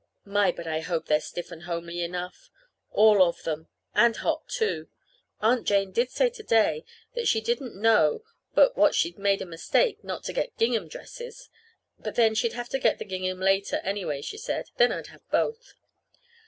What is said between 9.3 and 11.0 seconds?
a mistake not to get gingham